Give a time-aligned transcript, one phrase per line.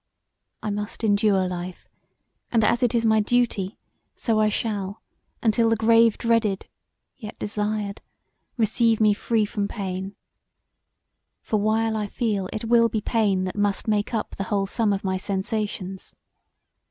[0.63, 1.87] I must endure life;
[2.51, 3.77] and as it is my duty
[4.15, 5.03] so I shall
[5.43, 6.65] untill the grave dreaded
[7.19, 8.01] yet desired,
[8.57, 10.15] receive me free from pain:
[11.43, 14.91] for while I feel it will be pain that must make up the whole sum
[14.91, 16.15] of my sensations.